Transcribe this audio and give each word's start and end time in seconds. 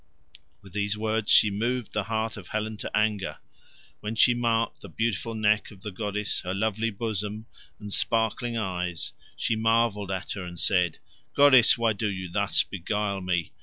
With 0.63 0.73
these 0.73 0.97
words 0.97 1.31
she 1.31 1.51
moved 1.51 1.93
the 1.93 2.05
heart 2.05 2.35
of 2.35 2.47
Helen 2.47 2.75
to 2.77 2.97
anger. 2.97 3.37
When 3.99 4.15
she 4.15 4.33
marked 4.33 4.81
the 4.81 4.89
beautiful 4.89 5.35
neck 5.35 5.69
of 5.69 5.81
the 5.81 5.91
goddess, 5.91 6.39
her 6.43 6.55
lovely 6.55 6.89
bosom, 6.89 7.45
and 7.79 7.93
sparkling 7.93 8.57
eyes, 8.57 9.13
she 9.35 9.55
marvelled 9.55 10.09
at 10.09 10.31
her 10.31 10.43
and 10.43 10.59
said, 10.59 10.97
"Goddess, 11.35 11.77
why 11.77 11.93
do 11.93 12.07
you 12.09 12.31
thus 12.31 12.63
beguile 12.63 13.21
me? 13.21 13.51